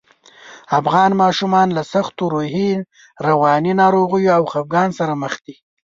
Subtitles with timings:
[0.79, 2.69] افغان ماشومان له سختو روحي،
[3.27, 5.55] رواني ناروغیو او خپګان سره مخ دي